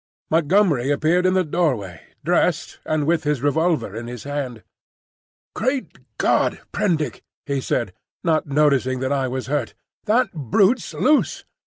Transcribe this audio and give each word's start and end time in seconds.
Montgomery 0.31 0.89
appeared 0.89 1.27
in 1.27 1.35
the 1.35 1.43
doorway, 1.43 2.01
dressed, 2.25 2.79
and 2.87 3.05
with 3.05 3.23
his 3.23 3.43
revolver 3.43 3.95
in 3.95 4.07
his 4.07 4.23
hand. 4.23 4.63
"Great 5.53 5.99
God, 6.17 6.59
Prendick!" 6.71 7.21
he 7.45 7.61
said, 7.61 7.93
not 8.23 8.47
noticing 8.47 8.99
that 9.01 9.13
I 9.13 9.27
was 9.27 9.45
hurt, 9.45 9.75
"that 10.05 10.33
brute's 10.33 10.95
loose! 10.95 11.45